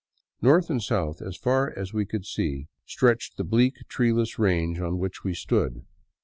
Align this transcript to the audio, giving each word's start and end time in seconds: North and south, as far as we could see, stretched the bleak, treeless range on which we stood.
North 0.41 0.71
and 0.71 0.81
south, 0.81 1.21
as 1.21 1.37
far 1.37 1.71
as 1.77 1.93
we 1.93 2.07
could 2.07 2.25
see, 2.25 2.67
stretched 2.87 3.37
the 3.37 3.43
bleak, 3.43 3.75
treeless 3.87 4.39
range 4.39 4.79
on 4.79 4.97
which 4.97 5.23
we 5.23 5.35
stood. 5.35 5.85